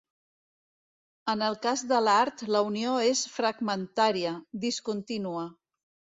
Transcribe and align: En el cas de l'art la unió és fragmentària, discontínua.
En 1.33 1.43
el 1.47 1.57
cas 1.65 1.83
de 1.91 1.99
l'art 2.05 2.41
la 2.57 2.63
unió 2.71 2.95
és 3.11 3.23
fragmentària, 3.35 4.35
discontínua. 4.67 5.47